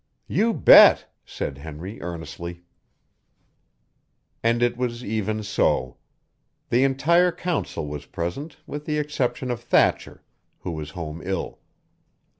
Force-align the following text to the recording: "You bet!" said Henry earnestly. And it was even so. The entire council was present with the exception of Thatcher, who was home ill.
"You 0.25 0.55
bet!" 0.55 1.05
said 1.25 1.59
Henry 1.59 2.01
earnestly. 2.01 2.63
And 4.41 4.63
it 4.63 4.75
was 4.75 5.05
even 5.05 5.43
so. 5.43 5.97
The 6.69 6.83
entire 6.83 7.31
council 7.31 7.85
was 7.85 8.07
present 8.07 8.57
with 8.65 8.85
the 8.87 8.97
exception 8.97 9.51
of 9.51 9.61
Thatcher, 9.61 10.23
who 10.61 10.71
was 10.71 10.89
home 10.97 11.21
ill. 11.23 11.59